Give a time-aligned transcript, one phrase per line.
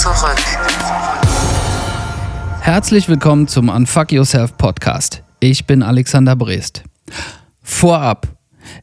[0.00, 0.38] zurück.
[2.62, 5.22] Herzlich willkommen zum Unfuck Yourself Podcast.
[5.40, 6.84] Ich bin Alexander Brest.
[7.62, 8.28] Vorab.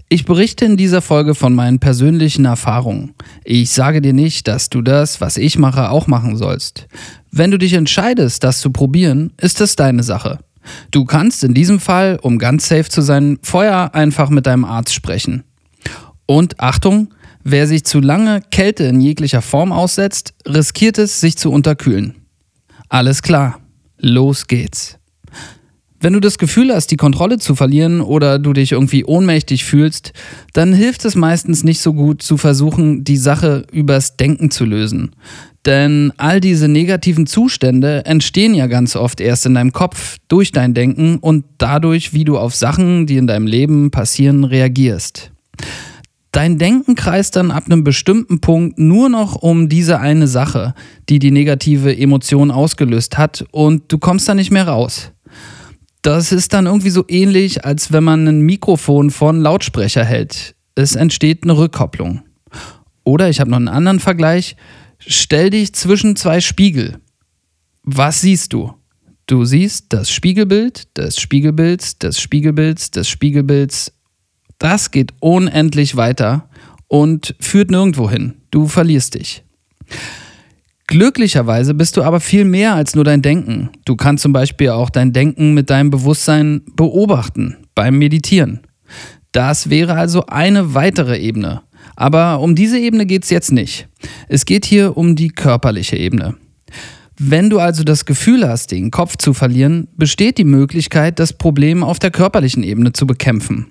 [0.09, 3.16] Ich berichte in dieser Folge von meinen persönlichen Erfahrungen.
[3.43, 6.85] Ich sage dir nicht, dass du das, was ich mache, auch machen sollst.
[7.31, 10.38] Wenn du dich entscheidest, das zu probieren, ist es deine Sache.
[10.91, 14.93] Du kannst in diesem Fall, um ganz safe zu sein, vorher einfach mit deinem Arzt
[14.93, 15.45] sprechen.
[16.27, 17.12] Und Achtung,
[17.49, 22.15] wer sich zu lange Kälte in jeglicher Form aussetzt, riskiert es, sich zu unterkühlen.
[22.89, 23.59] Alles klar,
[23.97, 24.97] los geht's.
[25.99, 30.13] Wenn du das Gefühl hast, die Kontrolle zu verlieren oder du dich irgendwie ohnmächtig fühlst,
[30.53, 35.15] dann hilft es meistens nicht so gut zu versuchen, die Sache übers Denken zu lösen.
[35.65, 40.73] Denn all diese negativen Zustände entstehen ja ganz oft erst in deinem Kopf durch dein
[40.73, 45.32] Denken und dadurch, wie du auf Sachen, die in deinem Leben passieren, reagierst.
[46.38, 50.76] Dein Denken kreist dann ab einem bestimmten Punkt nur noch um diese eine Sache,
[51.10, 55.13] die die negative Emotion ausgelöst hat und du kommst da nicht mehr raus.
[56.04, 60.54] Das ist dann irgendwie so ähnlich, als wenn man ein Mikrofon einen Lautsprecher hält.
[60.76, 62.21] Es entsteht eine Rückkopplung.
[63.04, 64.57] Oder ich habe noch einen anderen Vergleich.
[65.00, 67.00] Stell dich zwischen zwei Spiegel.
[67.81, 68.75] Was siehst du?
[69.25, 73.91] Du siehst das Spiegelbild des Spiegelbilds des Spiegelbilds des Spiegelbilds.
[74.59, 76.50] Das geht unendlich weiter
[76.88, 78.36] und führt nirgendwo hin.
[78.52, 79.44] Du verlierst dich.
[80.88, 83.69] Glücklicherweise bist du aber viel mehr als nur dein Denken.
[83.84, 88.62] Du kannst zum Beispiel auch dein Denken mit deinem Bewusstsein beobachten beim Meditieren.
[89.34, 91.62] Das wäre also eine weitere Ebene.
[91.97, 93.88] Aber um diese Ebene geht es jetzt nicht.
[94.30, 96.35] Es geht hier um die körperliche Ebene.
[97.19, 101.84] Wenn du also das Gefühl hast, den Kopf zu verlieren, besteht die Möglichkeit, das Problem
[101.84, 103.68] auf der körperlichen Ebene zu bekämpfen.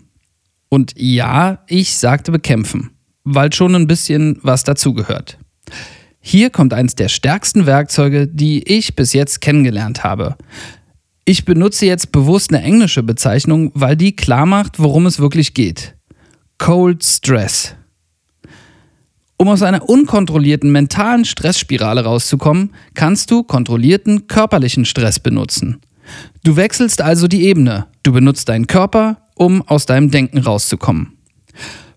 [0.68, 2.90] Und ja, ich sagte bekämpfen,
[3.24, 5.38] weil schon ein bisschen was dazugehört.
[6.20, 10.36] Hier kommt eines der stärksten Werkzeuge, die ich bis jetzt kennengelernt habe.
[11.24, 15.94] Ich benutze jetzt bewusst eine englische Bezeichnung, weil die klar macht, worum es wirklich geht.
[16.58, 17.74] Cold Stress.
[19.36, 25.80] Um aus einer unkontrollierten mentalen Stressspirale rauszukommen, kannst du kontrollierten körperlichen Stress benutzen.
[26.42, 27.86] Du wechselst also die Ebene.
[28.02, 31.12] Du benutzt deinen Körper, um aus deinem Denken rauszukommen.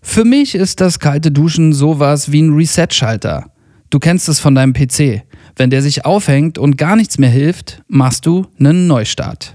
[0.02, 3.50] Für mich ist das kalte Duschen sowas wie ein Reset-Schalter.
[3.90, 5.24] Du kennst es von deinem PC.
[5.56, 9.54] Wenn der sich aufhängt und gar nichts mehr hilft, machst du einen Neustart.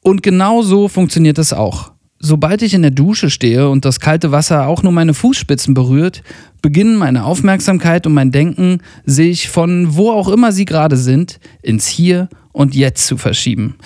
[0.00, 1.92] Und genau so funktioniert es auch.
[2.20, 6.22] Sobald ich in der Dusche stehe und das kalte Wasser auch nur meine Fußspitzen berührt,
[6.62, 11.86] beginnen meine Aufmerksamkeit und mein Denken, sich von wo auch immer sie gerade sind, ins
[11.86, 13.76] Hier und Jetzt zu verschieben.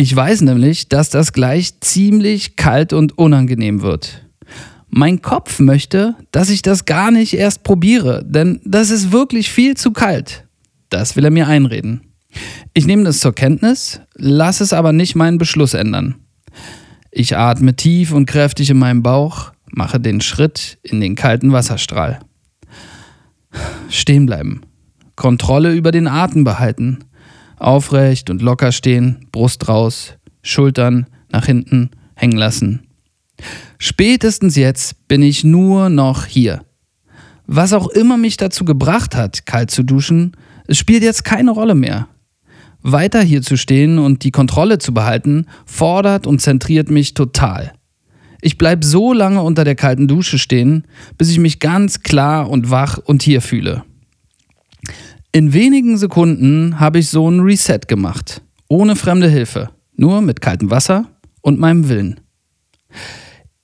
[0.00, 4.26] Ich weiß nämlich, dass das gleich ziemlich kalt und unangenehm wird.
[4.88, 9.76] Mein Kopf möchte, dass ich das gar nicht erst probiere, denn das ist wirklich viel
[9.76, 10.46] zu kalt.
[10.88, 12.00] Das will er mir einreden.
[12.72, 16.14] Ich nehme das zur Kenntnis, lass es aber nicht meinen Beschluss ändern.
[17.10, 22.20] Ich atme tief und kräftig in meinem Bauch, mache den Schritt in den kalten Wasserstrahl.
[23.90, 24.62] Stehen bleiben.
[25.14, 27.04] Kontrolle über den Atem behalten.
[27.60, 32.86] Aufrecht und locker stehen, Brust raus, Schultern nach hinten hängen lassen.
[33.78, 36.62] Spätestens jetzt bin ich nur noch hier.
[37.46, 41.74] Was auch immer mich dazu gebracht hat, kalt zu duschen, es spielt jetzt keine Rolle
[41.74, 42.08] mehr.
[42.82, 47.72] Weiter hier zu stehen und die Kontrolle zu behalten, fordert und zentriert mich total.
[48.40, 50.84] Ich bleibe so lange unter der kalten Dusche stehen,
[51.18, 53.84] bis ich mich ganz klar und wach und hier fühle.
[55.32, 60.70] In wenigen Sekunden habe ich so ein Reset gemacht, ohne fremde Hilfe, nur mit kaltem
[60.72, 61.06] Wasser
[61.40, 62.18] und meinem Willen.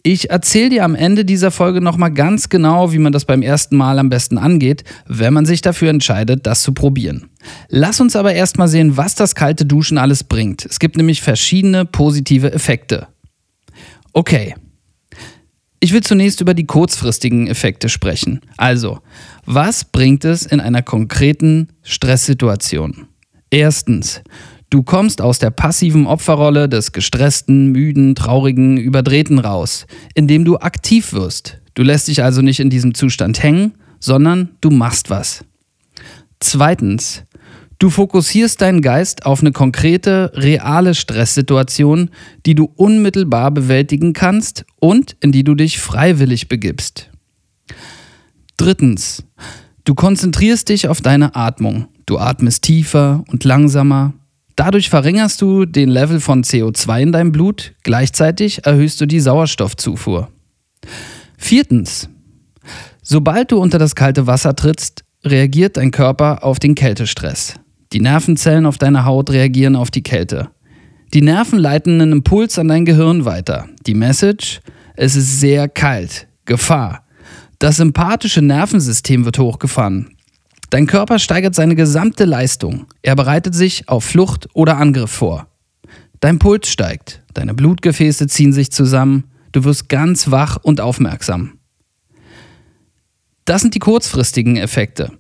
[0.05, 3.77] Ich erzähle dir am Ende dieser Folge nochmal ganz genau, wie man das beim ersten
[3.77, 7.31] Mal am besten angeht, wenn man sich dafür entscheidet, das zu probieren.
[7.69, 10.65] Lass uns aber erstmal sehen, was das kalte Duschen alles bringt.
[10.65, 13.09] Es gibt nämlich verschiedene positive Effekte.
[14.13, 14.55] Okay.
[15.81, 18.41] Ich will zunächst über die kurzfristigen Effekte sprechen.
[18.57, 19.01] Also,
[19.47, 23.07] was bringt es in einer konkreten Stresssituation?
[23.51, 24.23] Erstens,
[24.69, 31.13] Du kommst aus der passiven Opferrolle des gestressten, müden, traurigen, überdrehten raus, indem du aktiv
[31.13, 31.61] wirst.
[31.75, 35.45] Du lässt dich also nicht in diesem Zustand hängen, sondern du machst was.
[36.41, 37.23] Zweitens,
[37.79, 42.11] du fokussierst deinen Geist auf eine konkrete, reale Stresssituation,
[42.45, 47.11] die du unmittelbar bewältigen kannst und in die du dich freiwillig begibst.
[48.57, 49.25] Drittens,
[49.85, 51.89] du konzentrierst dich auf deine Atmung.
[52.07, 54.15] Du atmest tiefer und langsamer,
[54.57, 60.31] Dadurch verringerst du den Level von CO2 in deinem Blut, gleichzeitig erhöhst du die Sauerstoffzufuhr.
[61.37, 62.09] Viertens.
[63.03, 67.55] Sobald du unter das kalte Wasser trittst, reagiert dein Körper auf den Kältestress.
[67.93, 70.49] Die Nervenzellen auf deiner Haut reagieren auf die Kälte.
[71.13, 73.69] Die Nerven leiten einen Impuls an dein Gehirn weiter.
[73.87, 74.61] Die Message,
[74.97, 77.06] es ist sehr kalt, Gefahr.
[77.59, 80.17] Das sympathische Nervensystem wird hochgefahren.
[80.71, 82.87] Dein Körper steigert seine gesamte Leistung.
[83.03, 85.47] Er bereitet sich auf Flucht oder Angriff vor.
[86.21, 91.59] Dein Puls steigt, deine Blutgefäße ziehen sich zusammen, du wirst ganz wach und aufmerksam.
[93.45, 95.13] Das sind die kurzfristigen Effekte.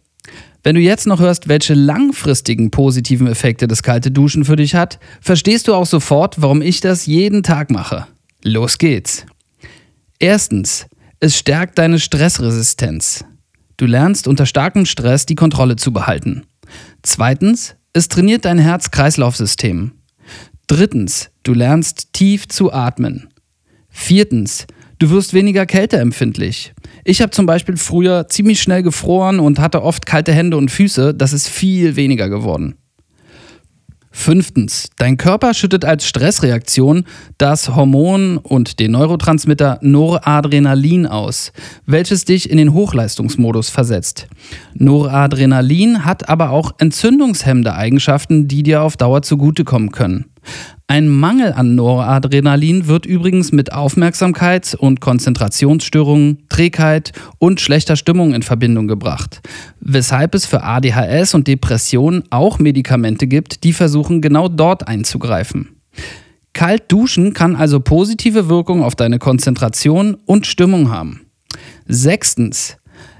[0.65, 4.99] Wenn du jetzt noch hörst, welche langfristigen positiven Effekte das kalte Duschen für dich hat,
[5.21, 8.09] verstehst du auch sofort, warum ich das jeden Tag mache.
[8.43, 9.27] Los geht's.
[10.19, 10.87] Erstens,
[11.21, 13.25] es stärkt deine Stressresistenz.
[13.77, 16.45] Du lernst unter starkem Stress die Kontrolle zu behalten.
[17.03, 19.93] Zweitens, es trainiert dein Herz-Kreislauf-System.
[20.67, 23.29] Drittens, du lernst tief zu atmen.
[23.89, 24.67] Viertens,
[24.99, 26.75] du wirst weniger kälteempfindlich.
[27.05, 31.15] Ich habe zum Beispiel früher ziemlich schnell gefroren und hatte oft kalte Hände und Füße.
[31.15, 32.77] Das ist viel weniger geworden.
[34.19, 37.05] Fünftens, dein Körper schüttet als Stressreaktion
[37.37, 41.53] das Hormon und den Neurotransmitter Noradrenalin aus,
[41.85, 44.27] welches dich in den Hochleistungsmodus versetzt.
[44.75, 50.25] Noradrenalin hat aber auch entzündungshemmende Eigenschaften, die dir auf Dauer zugutekommen können.
[50.88, 58.43] Ein Mangel an Noradrenalin wird übrigens mit Aufmerksamkeit und Konzentrationsstörungen, Trägheit und schlechter Stimmung in
[58.43, 59.41] Verbindung gebracht,
[59.81, 65.81] weshalb es für ADHS und Depressionen auch Medikamente gibt, die versuchen genau dort einzugreifen.
[66.53, 71.23] Kalt duschen kann also positive Wirkung auf deine Konzentration und Stimmung haben.
[71.88, 72.77] Sechstens.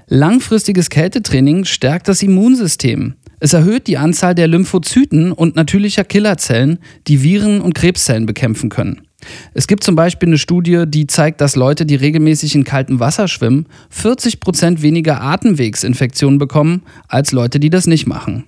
[0.07, 3.15] Langfristiges Kältetraining stärkt das Immunsystem.
[3.39, 9.01] Es erhöht die Anzahl der Lymphozyten und natürlicher Killerzellen, die Viren und Krebszellen bekämpfen können.
[9.53, 13.27] Es gibt zum Beispiel eine Studie, die zeigt, dass Leute, die regelmäßig in kaltem Wasser
[13.27, 18.45] schwimmen, 40% weniger Atemwegsinfektionen bekommen als Leute, die das nicht machen.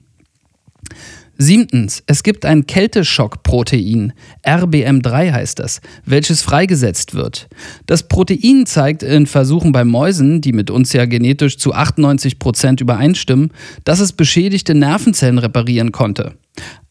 [1.41, 4.12] Siebtens, es gibt ein Kälteschockprotein,
[4.45, 7.47] RBM3 heißt das, welches freigesetzt wird.
[7.86, 12.81] Das Protein zeigt in Versuchen bei Mäusen, die mit uns ja genetisch zu 98 Prozent
[12.81, 13.53] übereinstimmen,
[13.86, 16.33] dass es beschädigte Nervenzellen reparieren konnte.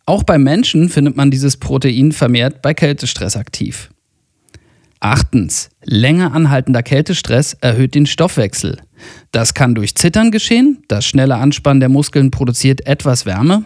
[0.06, 3.90] Auch bei Menschen findet man dieses Protein vermehrt bei Kältestress aktiv.
[5.00, 8.78] Achtens, länger anhaltender Kältestress erhöht den Stoffwechsel.
[9.32, 13.64] Das kann durch Zittern geschehen, das schnelle Anspannen der Muskeln produziert etwas Wärme,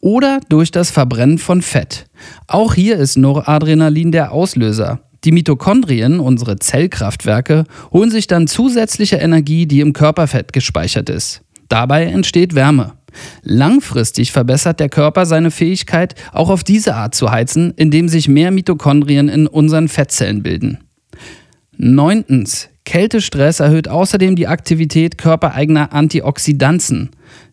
[0.00, 2.06] oder durch das Verbrennen von Fett.
[2.46, 5.00] Auch hier ist Noradrenalin der Auslöser.
[5.24, 11.42] Die Mitochondrien, unsere Zellkraftwerke, holen sich dann zusätzliche Energie, die im Körperfett gespeichert ist.
[11.68, 12.94] Dabei entsteht Wärme.
[13.42, 18.50] Langfristig verbessert der Körper seine Fähigkeit, auch auf diese Art zu heizen, indem sich mehr
[18.50, 20.78] Mitochondrien in unseren Fettzellen bilden.
[21.76, 22.68] Neuntens.
[22.84, 27.10] Kältestress erhöht außerdem die Aktivität körpereigener Antioxidantien.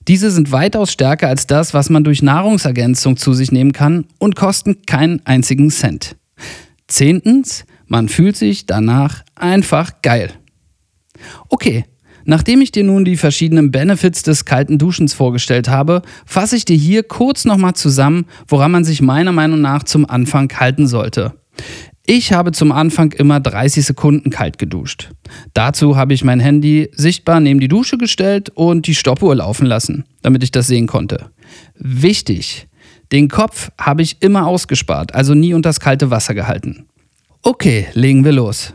[0.08, 4.36] Diese sind weitaus stärker als das, was man durch Nahrungsergänzung zu sich nehmen kann und
[4.36, 6.16] kosten keinen einzigen Cent.
[6.88, 10.32] Zehntens, man fühlt sich danach einfach geil.
[11.50, 11.86] Okay,
[12.26, 16.76] Nachdem ich dir nun die verschiedenen Benefits des kalten Duschens vorgestellt habe, fasse ich dir
[16.76, 21.34] hier kurz nochmal zusammen, woran man sich meiner Meinung nach zum Anfang halten sollte.
[22.12, 25.12] Ich habe zum Anfang immer 30 Sekunden kalt geduscht.
[25.54, 30.06] Dazu habe ich mein Handy sichtbar neben die Dusche gestellt und die Stoppuhr laufen lassen,
[30.24, 31.30] damit ich das sehen konnte.
[31.76, 32.68] Wichtig,
[33.12, 36.88] den Kopf habe ich immer ausgespart, also nie unter das kalte Wasser gehalten.
[37.44, 38.74] Okay, legen wir los.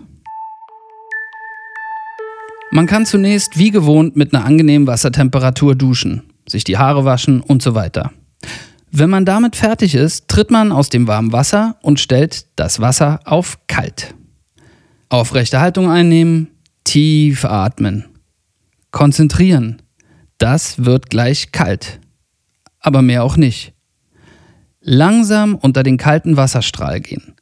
[2.71, 7.63] Man kann zunächst wie gewohnt mit einer angenehmen Wassertemperatur duschen, sich die Haare waschen und
[7.63, 8.13] so weiter.
[8.97, 13.19] Wenn man damit fertig ist, tritt man aus dem warmen Wasser und stellt das Wasser
[13.25, 14.15] auf kalt.
[15.09, 16.47] Aufrechte Haltung einnehmen,
[16.85, 18.05] tief atmen.
[18.93, 19.83] Konzentrieren.
[20.39, 21.99] Das wird gleich kalt.
[22.79, 23.73] Aber mehr auch nicht.
[24.81, 27.35] Langsam unter den kalten Wasserstrahl gehen.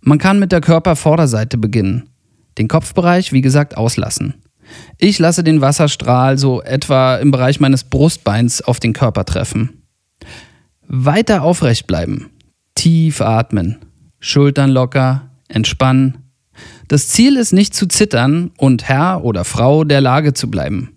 [0.00, 2.08] Man kann mit der Körpervorderseite beginnen.
[2.56, 4.34] Den Kopfbereich, wie gesagt, auslassen.
[4.98, 9.80] Ich lasse den Wasserstrahl so etwa im Bereich meines Brustbeins auf den Körper treffen.
[10.86, 12.30] Weiter aufrecht bleiben.
[12.74, 13.78] Tief atmen.
[14.20, 15.30] Schultern locker.
[15.48, 16.18] Entspannen.
[16.88, 20.96] Das Ziel ist nicht zu zittern und Herr oder Frau der Lage zu bleiben.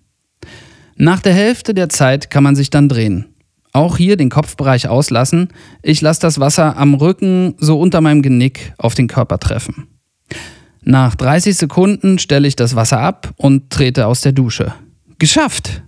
[0.95, 3.25] Nach der Hälfte der Zeit kann man sich dann drehen.
[3.73, 5.49] Auch hier den Kopfbereich auslassen.
[5.83, 9.87] Ich lasse das Wasser am Rücken so unter meinem Genick auf den Körper treffen.
[10.83, 14.73] Nach 30 Sekunden stelle ich das Wasser ab und trete aus der Dusche.
[15.19, 15.83] Geschafft!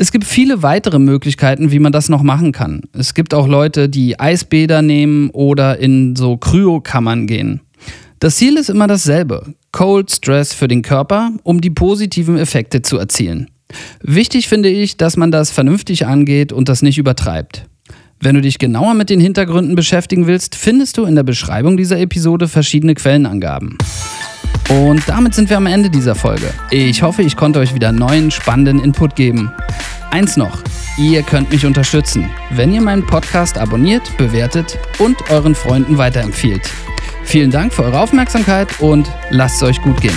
[0.00, 2.82] Es gibt viele weitere Möglichkeiten, wie man das noch machen kann.
[2.96, 7.62] Es gibt auch Leute, die Eisbäder nehmen oder in so Kryokammern gehen.
[8.20, 9.54] Das Ziel ist immer dasselbe.
[9.72, 13.50] Cold Stress für den Körper, um die positiven Effekte zu erzielen.
[14.00, 17.66] Wichtig finde ich, dass man das vernünftig angeht und das nicht übertreibt.
[18.20, 21.98] Wenn du dich genauer mit den Hintergründen beschäftigen willst, findest du in der Beschreibung dieser
[21.98, 23.76] Episode verschiedene Quellenangaben.
[24.68, 26.52] Und damit sind wir am Ende dieser Folge.
[26.70, 29.50] Ich hoffe, ich konnte euch wieder neuen, spannenden Input geben.
[30.10, 30.62] Eins noch,
[30.96, 36.70] ihr könnt mich unterstützen, wenn ihr meinen Podcast abonniert, bewertet und euren Freunden weiterempfiehlt.
[37.24, 40.16] Vielen Dank für eure Aufmerksamkeit und lasst es euch gut gehen.